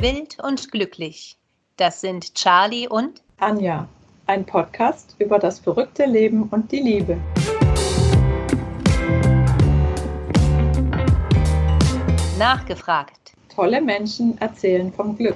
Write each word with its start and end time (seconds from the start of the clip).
Wild 0.00 0.38
und 0.40 0.70
glücklich. 0.70 1.36
Das 1.76 2.00
sind 2.00 2.32
Charlie 2.36 2.86
und 2.86 3.20
Anja, 3.40 3.88
ein 4.28 4.46
Podcast 4.46 5.16
über 5.18 5.40
das 5.40 5.58
verrückte 5.58 6.04
Leben 6.04 6.44
und 6.44 6.70
die 6.70 6.78
Liebe. 6.78 7.16
Nachgefragt. 12.38 13.32
Tolle 13.52 13.80
Menschen 13.80 14.38
erzählen 14.40 14.92
vom 14.92 15.16
Glück. 15.16 15.34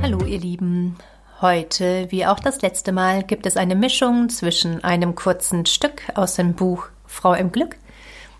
Hallo 0.00 0.24
ihr 0.24 0.40
Lieben. 0.40 0.96
Heute, 1.42 2.06
wie 2.10 2.24
auch 2.24 2.40
das 2.40 2.62
letzte 2.62 2.92
Mal, 2.92 3.24
gibt 3.24 3.44
es 3.44 3.58
eine 3.58 3.74
Mischung 3.74 4.30
zwischen 4.30 4.82
einem 4.84 5.14
kurzen 5.14 5.66
Stück 5.66 6.00
aus 6.14 6.36
dem 6.36 6.54
Buch 6.54 6.86
Frau 7.04 7.34
im 7.34 7.52
Glück 7.52 7.76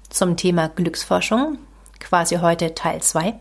zum 0.08 0.36
Thema 0.36 0.68
Glücksforschung, 0.68 1.58
quasi 2.00 2.36
heute 2.36 2.74
Teil 2.74 3.02
2, 3.02 3.34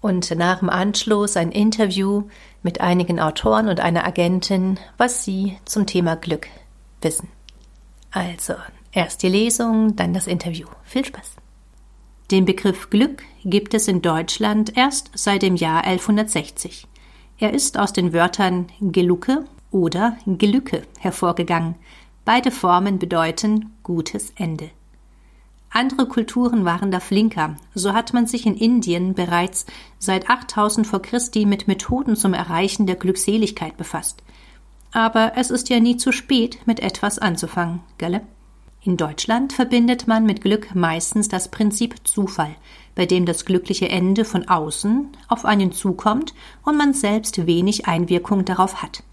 und 0.00 0.34
nach 0.34 0.58
dem 0.58 0.68
Anschluss 0.68 1.36
ein 1.36 1.52
Interview 1.52 2.24
mit 2.62 2.80
einigen 2.80 3.20
Autoren 3.20 3.68
und 3.68 3.80
einer 3.80 4.04
Agentin, 4.04 4.78
was 4.98 5.24
sie 5.24 5.58
zum 5.64 5.86
Thema 5.86 6.16
Glück 6.16 6.48
wissen. 7.00 7.28
Also, 8.10 8.54
erst 8.92 9.22
die 9.22 9.28
Lesung, 9.28 9.96
dann 9.96 10.12
das 10.12 10.26
Interview. 10.26 10.66
Viel 10.82 11.04
Spaß! 11.04 11.36
Den 12.30 12.44
Begriff 12.44 12.90
Glück 12.90 13.22
gibt 13.44 13.74
es 13.74 13.88
in 13.88 14.02
Deutschland 14.02 14.76
erst 14.76 15.10
seit 15.14 15.42
dem 15.42 15.54
Jahr 15.54 15.84
1160. 15.84 16.86
Er 17.38 17.52
ist 17.52 17.78
aus 17.78 17.92
den 17.92 18.12
Wörtern 18.12 18.68
Gelucke 18.80 19.44
oder 19.70 20.16
Gelücke 20.26 20.82
hervorgegangen. 20.98 21.74
Beide 22.24 22.50
Formen 22.50 22.98
bedeuten 22.98 23.72
gutes 23.82 24.32
Ende. 24.36 24.70
Andere 25.74 26.06
Kulturen 26.06 26.66
waren 26.66 26.90
da 26.90 27.00
flinker. 27.00 27.56
So 27.74 27.94
hat 27.94 28.12
man 28.12 28.26
sich 28.26 28.44
in 28.44 28.56
Indien 28.56 29.14
bereits 29.14 29.64
seit 29.98 30.28
8000 30.28 30.86
vor 30.86 31.00
Christi 31.00 31.46
mit 31.46 31.66
Methoden 31.66 32.14
zum 32.14 32.34
Erreichen 32.34 32.86
der 32.86 32.96
Glückseligkeit 32.96 33.78
befasst. 33.78 34.22
Aber 34.92 35.32
es 35.36 35.50
ist 35.50 35.70
ja 35.70 35.80
nie 35.80 35.96
zu 35.96 36.12
spät, 36.12 36.58
mit 36.66 36.80
etwas 36.80 37.18
anzufangen, 37.18 37.80
gell? 37.96 38.20
In 38.84 38.98
Deutschland 38.98 39.54
verbindet 39.54 40.06
man 40.06 40.26
mit 40.26 40.42
Glück 40.42 40.74
meistens 40.74 41.28
das 41.28 41.50
Prinzip 41.50 42.06
Zufall, 42.06 42.54
bei 42.94 43.06
dem 43.06 43.24
das 43.24 43.46
glückliche 43.46 43.88
Ende 43.88 44.26
von 44.26 44.48
außen 44.48 45.08
auf 45.28 45.46
einen 45.46 45.72
zukommt 45.72 46.34
und 46.64 46.76
man 46.76 46.92
selbst 46.92 47.46
wenig 47.46 47.86
Einwirkung 47.86 48.44
darauf 48.44 48.82
hat. 48.82 49.04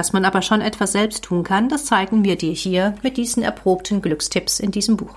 Dass 0.00 0.14
man 0.14 0.24
aber 0.24 0.40
schon 0.40 0.62
etwas 0.62 0.92
selbst 0.92 1.24
tun 1.24 1.44
kann, 1.44 1.68
das 1.68 1.84
zeigen 1.84 2.24
wir 2.24 2.36
dir 2.36 2.54
hier 2.54 2.94
mit 3.02 3.18
diesen 3.18 3.42
erprobten 3.42 4.00
Glückstipps 4.00 4.58
in 4.58 4.70
diesem 4.70 4.96
Buch. 4.96 5.14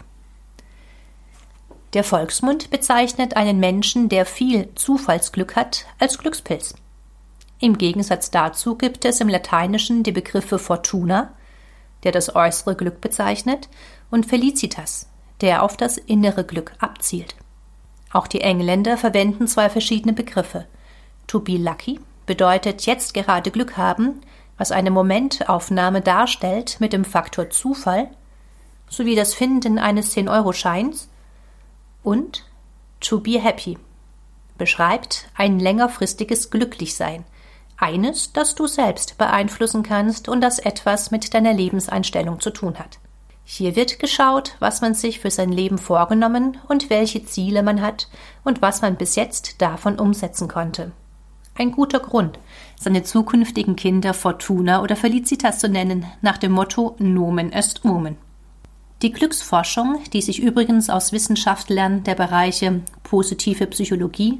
Der 1.93 2.03
Volksmund 2.03 2.69
bezeichnet 2.69 3.37
einen 3.37 3.61
Menschen, 3.61 4.09
der 4.09 4.25
viel 4.25 4.67
Zufallsglück 4.75 5.55
hat, 5.55 5.85
als 5.99 6.17
Glückspilz. 6.17 6.75
Im 7.61 7.77
Gegensatz 7.77 8.29
dazu 8.29 8.75
gibt 8.75 9.05
es 9.05 9.21
im 9.21 9.29
Lateinischen 9.29 10.03
die 10.03 10.11
Begriffe 10.11 10.59
Fortuna, 10.59 11.31
der 12.03 12.11
das 12.11 12.35
äußere 12.35 12.75
Glück 12.75 12.99
bezeichnet, 12.99 13.69
und 14.11 14.25
Felicitas, 14.25 15.07
der 15.39 15.63
auf 15.63 15.77
das 15.77 15.97
innere 15.97 16.43
Glück 16.43 16.73
abzielt. 16.79 17.35
Auch 18.11 18.27
die 18.27 18.41
Engländer 18.41 18.97
verwenden 18.97 19.47
zwei 19.47 19.69
verschiedene 19.69 20.11
Begriffe. 20.11 20.65
To 21.27 21.39
be 21.39 21.55
lucky 21.55 22.01
bedeutet 22.25 22.85
jetzt 22.85 23.13
gerade 23.13 23.49
Glück 23.49 23.77
haben, 23.77 24.19
was 24.57 24.71
eine 24.71 24.91
Momentaufnahme 24.91 26.01
darstellt 26.01 26.77
mit 26.79 26.93
dem 26.93 27.05
Faktor 27.05 27.49
Zufall, 27.49 28.09
sowie 28.89 29.15
das 29.15 29.33
Finden 29.33 29.79
eines 29.79 30.15
10-Euro-Scheins 30.15 31.09
und 32.03 32.45
to 32.99 33.19
be 33.19 33.39
happy 33.39 33.77
beschreibt 34.57 35.29
ein 35.35 35.59
längerfristiges 35.59 36.51
Glücklichsein, 36.51 37.25
eines, 37.77 38.33
das 38.33 38.55
du 38.55 38.67
selbst 38.67 39.17
beeinflussen 39.17 39.83
kannst 39.83 40.29
und 40.29 40.41
das 40.41 40.59
etwas 40.59 41.11
mit 41.11 41.33
deiner 41.33 41.53
Lebenseinstellung 41.53 42.39
zu 42.39 42.51
tun 42.51 42.77
hat. 42.77 42.99
Hier 43.45 43.75
wird 43.75 43.99
geschaut, 43.99 44.55
was 44.59 44.81
man 44.81 44.93
sich 44.93 45.19
für 45.19 45.31
sein 45.31 45.51
Leben 45.51 45.77
vorgenommen 45.77 46.59
und 46.69 46.89
welche 46.89 47.25
Ziele 47.25 47.61
man 47.61 47.81
hat 47.81 48.07
und 48.43 48.61
was 48.61 48.81
man 48.81 48.95
bis 48.95 49.15
jetzt 49.15 49.61
davon 49.61 49.99
umsetzen 49.99 50.47
konnte. 50.47 50.91
Ein 51.55 51.71
guter 51.71 51.99
Grund, 51.99 52.39
seine 52.79 53.03
zukünftigen 53.03 53.75
Kinder 53.75 54.15
Fortuna 54.15 54.81
oder 54.81 54.95
Felicitas 54.95 55.59
zu 55.59 55.69
nennen, 55.69 56.05
nach 56.21 56.39
dem 56.39 56.51
Motto 56.51 56.95
Nomen 56.97 57.51
est 57.51 57.85
Omen. 57.85 58.17
Die 59.03 59.11
Glücksforschung, 59.11 59.99
die 60.13 60.21
sich 60.21 60.41
übrigens 60.41 60.89
aus 60.89 61.11
Wissenschaftlern 61.11 62.03
der 62.03 62.15
Bereiche 62.15 62.81
positive 63.03 63.67
Psychologie, 63.67 64.39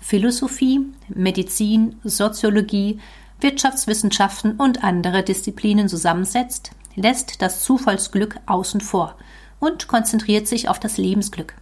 Philosophie, 0.00 0.80
Medizin, 1.08 2.00
Soziologie, 2.02 2.98
Wirtschaftswissenschaften 3.40 4.56
und 4.56 4.82
andere 4.82 5.22
Disziplinen 5.22 5.88
zusammensetzt, 5.88 6.72
lässt 6.96 7.42
das 7.42 7.62
Zufallsglück 7.62 8.36
außen 8.46 8.80
vor 8.80 9.14
und 9.60 9.86
konzentriert 9.86 10.48
sich 10.48 10.68
auf 10.68 10.80
das 10.80 10.96
Lebensglück. 10.96 11.54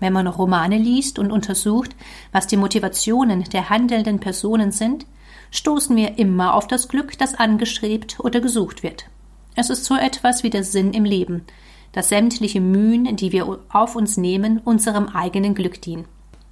Wenn 0.00 0.12
man 0.12 0.26
Romane 0.26 0.78
liest 0.78 1.18
und 1.18 1.32
untersucht, 1.32 1.94
was 2.32 2.46
die 2.46 2.56
Motivationen 2.56 3.44
der 3.44 3.68
handelnden 3.68 4.20
Personen 4.20 4.70
sind, 4.70 5.06
stoßen 5.50 5.96
wir 5.96 6.18
immer 6.18 6.54
auf 6.54 6.66
das 6.66 6.88
Glück, 6.88 7.18
das 7.18 7.34
angestrebt 7.34 8.20
oder 8.20 8.40
gesucht 8.40 8.82
wird. 8.82 9.06
Es 9.54 9.70
ist 9.70 9.84
so 9.84 9.96
etwas 9.96 10.42
wie 10.42 10.50
der 10.50 10.62
Sinn 10.62 10.92
im 10.92 11.04
Leben, 11.04 11.44
dass 11.92 12.10
sämtliche 12.10 12.60
Mühen, 12.60 13.16
die 13.16 13.32
wir 13.32 13.58
auf 13.70 13.96
uns 13.96 14.16
nehmen, 14.16 14.60
unserem 14.64 15.08
eigenen 15.08 15.54
Glück 15.54 15.80
dienen. 15.82 16.04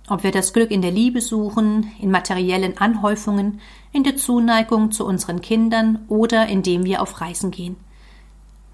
Ob 0.08 0.22
wir 0.22 0.30
das 0.30 0.52
Glück 0.52 0.70
in 0.70 0.82
der 0.82 0.92
Liebe 0.92 1.20
suchen, 1.20 1.90
in 2.00 2.10
materiellen 2.10 2.78
Anhäufungen, 2.78 3.60
in 3.92 4.04
der 4.04 4.16
Zuneigung 4.16 4.92
zu 4.92 5.04
unseren 5.04 5.40
Kindern 5.40 6.04
oder 6.08 6.46
indem 6.46 6.84
wir 6.84 7.02
auf 7.02 7.20
Reisen 7.20 7.50
gehen. 7.50 7.76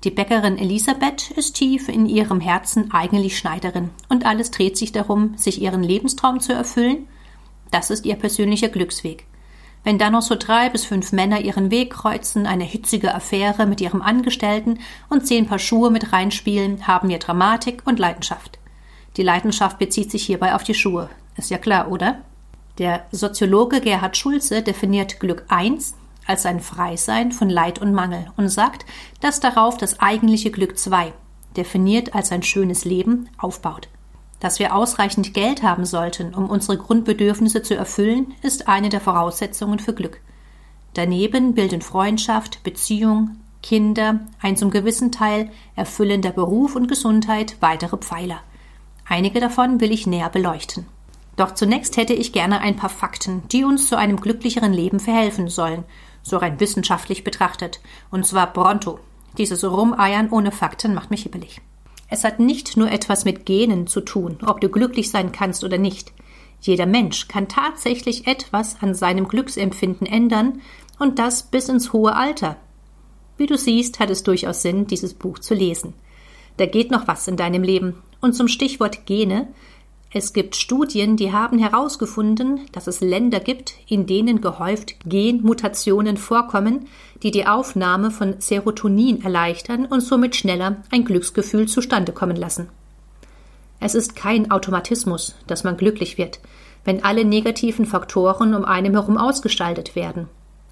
Die 0.04 0.10
Bäckerin 0.10 0.58
Elisabeth 0.58 1.30
ist 1.30 1.54
tief 1.54 1.88
in 1.88 2.06
ihrem 2.06 2.40
Herzen 2.40 2.90
eigentlich 2.92 3.38
Schneiderin 3.38 3.90
und 4.08 4.26
alles 4.26 4.50
dreht 4.50 4.76
sich 4.76 4.90
darum, 4.90 5.36
sich 5.36 5.62
ihren 5.62 5.84
Lebenstraum 5.84 6.40
zu 6.40 6.52
erfüllen. 6.52 7.06
Das 7.70 7.88
ist 7.88 8.04
ihr 8.04 8.16
persönlicher 8.16 8.68
Glücksweg. 8.68 9.26
Wenn 9.84 9.98
dann 9.98 10.12
noch 10.12 10.22
so 10.22 10.34
drei 10.34 10.68
bis 10.70 10.84
fünf 10.84 11.12
Männer 11.12 11.40
ihren 11.40 11.70
Weg 11.70 11.92
kreuzen, 11.92 12.46
eine 12.46 12.64
hitzige 12.64 13.14
Affäre 13.14 13.64
mit 13.66 13.80
ihrem 13.80 14.02
Angestellten 14.02 14.80
und 15.08 15.24
zehn 15.26 15.46
Paar 15.46 15.60
Schuhe 15.60 15.90
mit 15.90 16.12
reinspielen, 16.12 16.88
haben 16.88 17.08
wir 17.08 17.18
Dramatik 17.18 17.82
und 17.84 18.00
Leidenschaft. 18.00 18.58
Die 19.16 19.22
Leidenschaft 19.22 19.78
bezieht 19.78 20.10
sich 20.10 20.24
hierbei 20.24 20.56
auf 20.56 20.64
die 20.64 20.74
Schuhe. 20.74 21.10
Ist 21.36 21.50
ja 21.50 21.58
klar, 21.58 21.90
oder? 21.92 22.18
Der 22.78 23.06
Soziologe 23.12 23.80
Gerhard 23.80 24.16
Schulze 24.16 24.62
definiert 24.62 25.20
Glück 25.20 25.44
1 25.48 25.94
als 26.26 26.46
ein 26.46 26.60
Freisein 26.60 27.32
von 27.32 27.50
Leid 27.50 27.80
und 27.80 27.92
Mangel 27.92 28.30
und 28.36 28.48
sagt, 28.48 28.86
dass 29.20 29.40
darauf 29.40 29.76
das 29.76 30.00
eigentliche 30.00 30.50
Glück 30.50 30.78
2, 30.78 31.12
definiert 31.56 32.14
als 32.14 32.32
ein 32.32 32.42
schönes 32.42 32.84
Leben, 32.84 33.28
aufbaut. 33.38 33.88
Dass 34.40 34.58
wir 34.58 34.74
ausreichend 34.74 35.34
Geld 35.34 35.62
haben 35.62 35.84
sollten, 35.84 36.34
um 36.34 36.50
unsere 36.50 36.76
Grundbedürfnisse 36.76 37.62
zu 37.62 37.76
erfüllen, 37.76 38.34
ist 38.42 38.68
eine 38.68 38.88
der 38.88 39.00
Voraussetzungen 39.00 39.78
für 39.78 39.94
Glück. 39.94 40.20
Daneben 40.94 41.54
bilden 41.54 41.80
Freundschaft, 41.80 42.62
Beziehung, 42.64 43.36
Kinder, 43.62 44.20
ein 44.40 44.56
zum 44.56 44.70
gewissen 44.70 45.12
Teil 45.12 45.50
erfüllender 45.76 46.30
Beruf 46.30 46.74
und 46.74 46.88
Gesundheit 46.88 47.56
weitere 47.60 47.96
Pfeiler. 47.96 48.40
Einige 49.08 49.40
davon 49.40 49.80
will 49.80 49.92
ich 49.92 50.06
näher 50.06 50.28
beleuchten. 50.28 50.86
Doch 51.36 51.54
zunächst 51.54 51.96
hätte 51.96 52.12
ich 52.12 52.32
gerne 52.32 52.60
ein 52.60 52.76
paar 52.76 52.90
Fakten, 52.90 53.42
die 53.50 53.64
uns 53.64 53.88
zu 53.88 53.96
einem 53.96 54.20
glücklicheren 54.20 54.72
Leben 54.72 55.00
verhelfen 55.00 55.48
sollen, 55.48 55.84
so 56.22 56.36
rein 56.36 56.60
wissenschaftlich 56.60 57.24
betrachtet, 57.24 57.80
und 58.10 58.26
zwar 58.26 58.52
pronto. 58.52 59.00
Dieses 59.38 59.64
Rumeiern 59.64 60.30
ohne 60.30 60.52
Fakten 60.52 60.94
macht 60.94 61.10
mich 61.10 61.22
hibbelig. 61.22 61.60
Es 62.08 62.24
hat 62.24 62.40
nicht 62.40 62.76
nur 62.76 62.90
etwas 62.90 63.24
mit 63.24 63.46
Genen 63.46 63.86
zu 63.86 64.02
tun, 64.02 64.38
ob 64.44 64.60
du 64.60 64.68
glücklich 64.68 65.10
sein 65.10 65.32
kannst 65.32 65.64
oder 65.64 65.78
nicht. 65.78 66.12
Jeder 66.60 66.86
Mensch 66.86 67.26
kann 67.26 67.48
tatsächlich 67.48 68.26
etwas 68.26 68.82
an 68.82 68.94
seinem 68.94 69.28
Glücksempfinden 69.28 70.06
ändern, 70.06 70.60
und 70.98 71.18
das 71.18 71.42
bis 71.42 71.68
ins 71.68 71.92
hohe 71.92 72.14
Alter. 72.14 72.56
Wie 73.36 73.46
du 73.46 73.56
siehst, 73.56 73.98
hat 73.98 74.10
es 74.10 74.22
durchaus 74.22 74.62
Sinn, 74.62 74.86
dieses 74.86 75.14
Buch 75.14 75.38
zu 75.38 75.54
lesen. 75.54 75.94
Da 76.58 76.66
geht 76.66 76.90
noch 76.90 77.08
was 77.08 77.26
in 77.26 77.36
deinem 77.36 77.62
Leben. 77.62 78.02
Und 78.20 78.34
zum 78.34 78.46
Stichwort 78.46 79.06
Gene 79.06 79.48
es 80.14 80.34
gibt 80.34 80.56
Studien, 80.56 81.16
die 81.16 81.32
haben 81.32 81.58
herausgefunden, 81.58 82.60
dass 82.72 82.86
es 82.86 83.00
Länder 83.00 83.40
gibt, 83.40 83.74
in 83.88 84.06
denen 84.06 84.42
gehäuft 84.42 84.96
Genmutationen 85.06 86.18
vorkommen, 86.18 86.86
die 87.22 87.30
die 87.30 87.46
Aufnahme 87.46 88.10
von 88.10 88.34
Serotonin 88.38 89.22
erleichtern 89.22 89.86
und 89.86 90.02
somit 90.02 90.36
schneller 90.36 90.76
ein 90.90 91.06
Glücksgefühl 91.06 91.66
zustande 91.66 92.12
kommen 92.12 92.36
lassen. 92.36 92.68
Es 93.80 93.94
ist 93.94 94.14
kein 94.14 94.50
Automatismus, 94.50 95.34
dass 95.46 95.64
man 95.64 95.78
glücklich 95.78 96.18
wird, 96.18 96.40
wenn 96.84 97.02
alle 97.02 97.24
negativen 97.24 97.86
Faktoren 97.86 98.54
um 98.54 98.66
einem 98.66 98.92
herum 98.92 99.16
ausgestaltet 99.16 99.96
werden. 99.96 100.28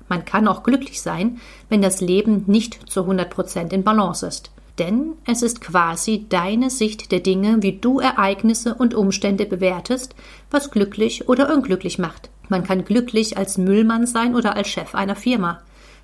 Man 0.08 0.26
kann 0.26 0.48
auch 0.48 0.64
glücklich 0.64 1.00
sein, 1.00 1.40
wenn 1.70 1.80
das 1.80 2.02
Leben 2.02 2.44
nicht 2.46 2.90
zu 2.90 3.02
100 3.02 3.30
Prozent 3.30 3.72
in 3.72 3.84
Balance 3.84 4.26
ist. 4.26 4.50
Denn 4.80 5.12
es 5.26 5.42
ist 5.42 5.60
quasi 5.60 6.24
deine 6.30 6.70
Sicht 6.70 7.12
der 7.12 7.20
Dinge, 7.20 7.58
wie 7.62 7.78
du 7.78 8.00
Ereignisse 8.00 8.74
und 8.74 8.94
Umstände 8.94 9.44
bewertest, 9.44 10.14
was 10.50 10.70
glücklich 10.70 11.28
oder 11.28 11.54
unglücklich 11.54 11.98
macht. 11.98 12.30
Man 12.48 12.64
kann 12.64 12.86
glücklich 12.86 13.36
als 13.36 13.58
Müllmann 13.58 14.06
sein 14.06 14.34
oder 14.34 14.56
als 14.56 14.68
Chef 14.68 14.94
einer 14.94 15.16
Firma, 15.16 15.60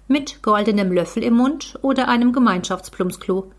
mit 0.08 0.42
goldenem 0.42 0.92
Löffel 0.92 1.24
im 1.24 1.34
Mund 1.34 1.78
oder 1.80 2.08
einem 2.08 2.34
Gemeinschaftsplumpsklo. 2.34 3.50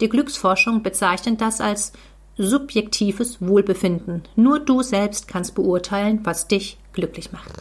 Die 0.00 0.08
Glücksforschung 0.08 0.82
bezeichnet 0.82 1.40
das 1.40 1.60
als 1.60 1.92
subjektives 2.36 3.40
Wohlbefinden. 3.40 4.24
Nur 4.34 4.58
du 4.58 4.82
selbst 4.82 5.28
kannst 5.28 5.54
beurteilen, 5.54 6.20
was 6.24 6.48
dich 6.48 6.76
glücklich 6.92 7.30
macht. 7.30 7.52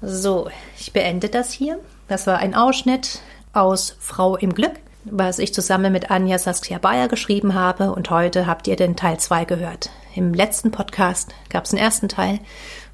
So, 0.00 0.48
ich 0.78 0.94
beende 0.94 1.28
das 1.28 1.52
hier. 1.52 1.78
Das 2.08 2.26
war 2.26 2.38
ein 2.38 2.54
Ausschnitt 2.54 3.20
aus 3.56 3.96
Frau 3.98 4.36
im 4.36 4.54
Glück, 4.54 4.74
was 5.04 5.38
ich 5.38 5.54
zusammen 5.54 5.92
mit 5.92 6.10
Anja 6.10 6.38
Saskia 6.38 6.78
Bayer 6.78 7.08
geschrieben 7.08 7.54
habe 7.54 7.92
und 7.92 8.10
heute 8.10 8.46
habt 8.46 8.68
ihr 8.68 8.76
den 8.76 8.96
Teil 8.96 9.18
2 9.18 9.44
gehört. 9.46 9.90
Im 10.14 10.34
letzten 10.34 10.70
Podcast 10.70 11.34
gab 11.48 11.64
es 11.64 11.72
einen 11.72 11.82
ersten 11.82 12.08
Teil 12.08 12.38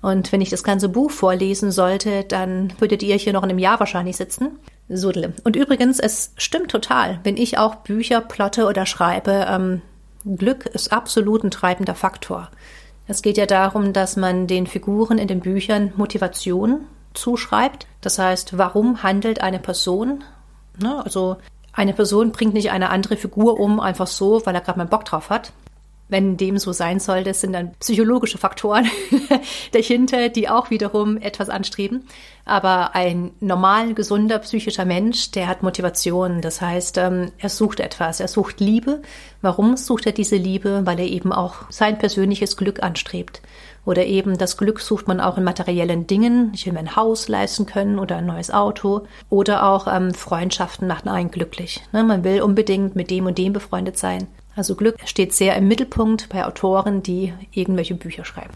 und 0.02 0.32
wenn 0.32 0.40
ich 0.40 0.50
das 0.50 0.64
ganze 0.64 0.88
Buch 0.88 1.10
vorlesen 1.10 1.70
sollte, 1.70 2.24
dann 2.24 2.72
würdet 2.78 3.02
ihr 3.02 3.16
hier 3.16 3.32
noch 3.32 3.42
in 3.42 3.50
einem 3.50 3.58
Jahr 3.58 3.80
wahrscheinlich 3.80 4.16
sitzen. 4.16 4.58
Sudle. 4.88 5.32
Und 5.44 5.56
übrigens, 5.56 5.98
es 5.98 6.32
stimmt 6.36 6.70
total. 6.70 7.20
Wenn 7.22 7.36
ich 7.36 7.58
auch 7.58 7.76
Bücher 7.76 8.20
plotte 8.20 8.66
oder 8.66 8.84
schreibe, 8.86 9.46
ähm, 9.48 9.82
Glück 10.24 10.66
ist 10.66 10.92
absolut 10.92 11.44
ein 11.44 11.50
treibender 11.50 11.94
Faktor. 11.94 12.50
Es 13.06 13.22
geht 13.22 13.36
ja 13.36 13.46
darum, 13.46 13.92
dass 13.92 14.16
man 14.16 14.46
den 14.46 14.66
Figuren 14.66 15.18
in 15.18 15.28
den 15.28 15.40
Büchern 15.40 15.92
Motivation 15.96 16.86
zuschreibt. 17.14 17.86
Das 18.00 18.18
heißt, 18.18 18.58
warum 18.58 19.02
handelt 19.02 19.40
eine 19.40 19.58
Person? 19.58 20.24
Ne? 20.80 21.04
Also 21.04 21.36
eine 21.72 21.94
Person 21.94 22.32
bringt 22.32 22.54
nicht 22.54 22.70
eine 22.70 22.90
andere 22.90 23.16
Figur 23.16 23.58
um, 23.58 23.80
einfach 23.80 24.06
so, 24.06 24.44
weil 24.44 24.54
er 24.54 24.60
gerade 24.60 24.78
mal 24.78 24.86
Bock 24.86 25.04
drauf 25.04 25.30
hat, 25.30 25.52
wenn 26.12 26.36
dem 26.36 26.58
so 26.58 26.72
sein 26.72 27.00
soll, 27.00 27.24
das 27.24 27.40
sind 27.40 27.54
dann 27.54 27.72
psychologische 27.80 28.38
Faktoren 28.38 28.86
dahinter, 29.72 30.28
die 30.28 30.48
auch 30.48 30.70
wiederum 30.70 31.16
etwas 31.16 31.48
anstreben. 31.48 32.04
Aber 32.44 32.94
ein 32.94 33.30
normal, 33.40 33.94
gesunder, 33.94 34.38
psychischer 34.40 34.84
Mensch, 34.84 35.30
der 35.30 35.48
hat 35.48 35.62
Motivation. 35.62 36.40
Das 36.40 36.60
heißt, 36.60 36.98
ähm, 36.98 37.32
er 37.38 37.48
sucht 37.48 37.80
etwas, 37.80 38.20
er 38.20 38.28
sucht 38.28 38.60
Liebe. 38.60 39.00
Warum 39.40 39.76
sucht 39.76 40.06
er 40.06 40.12
diese 40.12 40.36
Liebe? 40.36 40.82
Weil 40.84 41.00
er 41.00 41.06
eben 41.06 41.32
auch 41.32 41.70
sein 41.70 41.98
persönliches 41.98 42.56
Glück 42.56 42.82
anstrebt. 42.82 43.40
Oder 43.84 44.06
eben 44.06 44.38
das 44.38 44.56
Glück 44.56 44.80
sucht 44.80 45.08
man 45.08 45.20
auch 45.20 45.38
in 45.38 45.44
materiellen 45.44 46.06
Dingen. 46.06 46.52
Ich 46.54 46.66
will 46.66 46.72
mir 46.72 46.80
ein 46.80 46.94
Haus 46.96 47.28
leisten 47.28 47.66
können 47.66 47.98
oder 47.98 48.18
ein 48.18 48.26
neues 48.26 48.50
Auto. 48.50 49.06
Oder 49.30 49.66
auch 49.66 49.86
ähm, 49.86 50.12
Freundschaften 50.12 50.86
machen 50.86 51.08
einen 51.08 51.30
glücklich. 51.30 51.80
Ne? 51.92 52.04
Man 52.04 52.22
will 52.22 52.42
unbedingt 52.42 52.96
mit 52.96 53.10
dem 53.10 53.26
und 53.26 53.38
dem 53.38 53.52
befreundet 53.52 53.98
sein. 53.98 54.28
Also 54.54 54.74
Glück 54.74 54.96
steht 55.06 55.32
sehr 55.32 55.56
im 55.56 55.66
Mittelpunkt 55.68 56.28
bei 56.28 56.44
Autoren, 56.44 57.02
die 57.02 57.32
irgendwelche 57.52 57.94
Bücher 57.94 58.24
schreiben. 58.24 58.54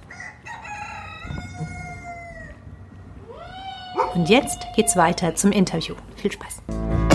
Und 4.14 4.28
jetzt 4.28 4.66
geht's 4.74 4.96
weiter 4.96 5.34
zum 5.34 5.52
Interview. 5.52 5.94
Viel 6.16 6.32
Spaß. 6.32 7.05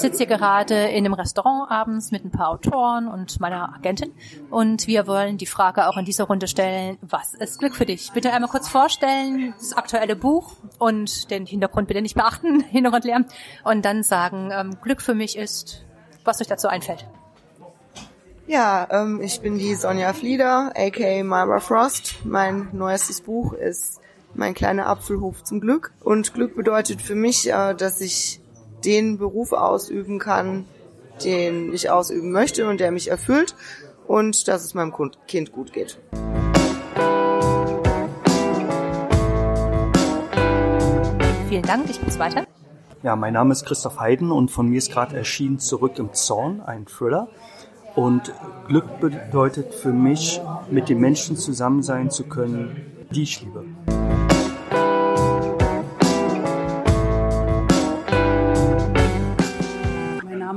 Sitze 0.00 0.18
hier 0.18 0.26
gerade 0.26 0.88
in 0.88 1.04
einem 1.04 1.12
Restaurant 1.12 1.70
abends 1.70 2.10
mit 2.10 2.24
ein 2.24 2.30
paar 2.30 2.48
Autoren 2.48 3.06
und 3.06 3.38
meiner 3.38 3.74
Agentin 3.74 4.12
und 4.48 4.86
wir 4.86 5.06
wollen 5.06 5.36
die 5.36 5.46
Frage 5.46 5.86
auch 5.88 5.98
in 5.98 6.06
dieser 6.06 6.24
Runde 6.24 6.48
stellen, 6.48 6.96
was 7.02 7.34
ist 7.34 7.58
Glück 7.58 7.74
für 7.74 7.84
dich? 7.84 8.10
Bitte 8.12 8.32
einmal 8.32 8.50
kurz 8.50 8.66
vorstellen, 8.66 9.52
das 9.58 9.74
aktuelle 9.74 10.16
Buch 10.16 10.54
und 10.78 11.30
den 11.30 11.44
Hintergrund 11.44 11.88
bitte 11.88 12.00
nicht 12.00 12.14
beachten, 12.14 12.60
Hintergrundlärm 12.70 13.26
und 13.64 13.84
dann 13.84 14.02
sagen, 14.02 14.50
ähm, 14.52 14.78
Glück 14.82 15.02
für 15.02 15.14
mich 15.14 15.36
ist, 15.36 15.84
was 16.24 16.40
euch 16.40 16.46
dazu 16.46 16.68
einfällt. 16.68 17.06
Ja, 18.46 18.88
ähm, 18.90 19.20
ich 19.22 19.40
bin 19.40 19.58
die 19.58 19.74
Sonja 19.74 20.14
Flieder, 20.14 20.72
aka 20.74 21.22
Myra 21.22 21.60
Frost. 21.60 22.24
Mein 22.24 22.68
neuestes 22.72 23.20
Buch 23.20 23.52
ist 23.52 24.00
Mein 24.34 24.54
kleiner 24.54 24.86
Apfelhof 24.86 25.44
zum 25.44 25.60
Glück. 25.60 25.92
Und 26.00 26.34
Glück 26.34 26.56
bedeutet 26.56 27.02
für 27.02 27.14
mich, 27.14 27.50
äh, 27.50 27.74
dass 27.74 28.00
ich 28.00 28.40
den 28.84 29.18
Beruf 29.18 29.52
ausüben 29.52 30.18
kann, 30.18 30.64
den 31.24 31.72
ich 31.72 31.90
ausüben 31.90 32.32
möchte 32.32 32.68
und 32.68 32.80
der 32.80 32.90
mich 32.90 33.10
erfüllt 33.10 33.54
und 34.06 34.48
dass 34.48 34.64
es 34.64 34.74
meinem 34.74 34.92
Kind 35.26 35.52
gut 35.52 35.72
geht. 35.72 35.98
Vielen 41.48 41.62
Dank, 41.62 41.90
ich 41.90 42.00
bin's 42.00 42.18
weiter. 42.18 42.46
Ja, 43.02 43.16
mein 43.16 43.32
Name 43.32 43.52
ist 43.52 43.64
Christoph 43.64 43.98
Heiden 43.98 44.30
und 44.30 44.50
von 44.50 44.68
mir 44.68 44.78
ist 44.78 44.92
gerade 44.92 45.16
erschienen 45.16 45.58
Zurück 45.58 45.98
im 45.98 46.12
Zorn, 46.12 46.60
ein 46.60 46.86
Thriller. 46.86 47.28
Und 47.96 48.32
Glück 48.68 49.00
bedeutet 49.00 49.74
für 49.74 49.92
mich, 49.92 50.40
mit 50.70 50.88
den 50.88 51.00
Menschen 51.00 51.36
zusammen 51.36 51.82
sein 51.82 52.10
zu 52.10 52.24
können, 52.24 53.06
die 53.10 53.22
ich 53.22 53.40
liebe. 53.40 53.64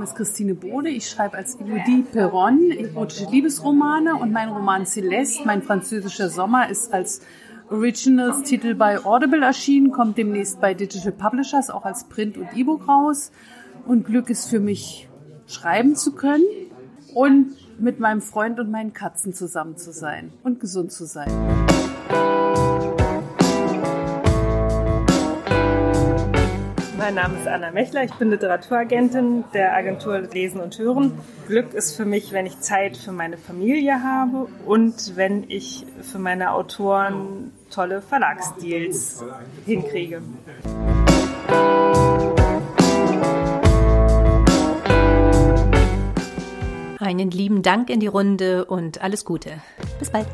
Ist 0.03 0.15
Christine 0.15 0.53
Bode. 0.53 0.89
Ich 0.89 1.09
schreibe 1.09 1.37
als 1.37 1.55
Elodie 1.55 2.03
Perron 2.03 2.71
erotische 2.71 3.29
Liebesromane 3.29 4.15
und 4.15 4.31
mein 4.31 4.49
Roman 4.49 4.85
Celeste, 4.85 5.45
mein 5.45 5.61
französischer 5.61 6.29
Sommer, 6.29 6.69
ist 6.69 6.93
als 6.93 7.21
Originals-Titel 7.69 8.75
bei 8.75 9.03
Audible 9.03 9.43
erschienen, 9.43 9.91
kommt 9.91 10.17
demnächst 10.17 10.59
bei 10.59 10.73
Digital 10.73 11.13
Publishers 11.13 11.69
auch 11.69 11.85
als 11.85 12.03
Print 12.05 12.37
und 12.37 12.47
E-Book 12.55 12.87
raus. 12.87 13.31
Und 13.85 14.05
Glück 14.05 14.29
ist 14.29 14.49
für 14.49 14.59
mich, 14.59 15.09
schreiben 15.47 15.95
zu 15.95 16.13
können 16.13 16.43
und 17.13 17.51
mit 17.79 17.99
meinem 17.99 18.21
Freund 18.21 18.59
und 18.59 18.69
meinen 18.69 18.93
Katzen 18.93 19.33
zusammen 19.33 19.77
zu 19.77 19.91
sein 19.91 20.33
und 20.43 20.59
gesund 20.59 20.91
zu 20.91 21.05
sein. 21.05 21.72
Mein 27.03 27.15
Name 27.15 27.37
ist 27.37 27.49
Anna 27.49 27.69
Mechler, 27.69 28.05
ich 28.05 28.13
bin 28.13 28.29
Literaturagentin 28.29 29.43
der 29.53 29.75
Agentur 29.75 30.19
Lesen 30.19 30.61
und 30.61 30.79
Hören. 30.79 31.11
Glück 31.49 31.73
ist 31.73 31.97
für 31.97 32.05
mich, 32.05 32.31
wenn 32.31 32.45
ich 32.45 32.61
Zeit 32.61 32.95
für 32.95 33.11
meine 33.11 33.37
Familie 33.37 34.01
habe 34.01 34.47
und 34.65 35.17
wenn 35.17 35.43
ich 35.49 35.85
für 36.01 36.17
meine 36.17 36.53
Autoren 36.53 37.51
tolle 37.69 38.01
Verlagsdeals 38.01 39.21
hinkriege. 39.65 40.21
Einen 46.99 47.31
lieben 47.31 47.63
Dank 47.63 47.89
in 47.89 47.99
die 47.99 48.07
Runde 48.07 48.63
und 48.63 49.01
alles 49.01 49.25
Gute. 49.25 49.61
Bis 49.99 50.09
bald. 50.09 50.27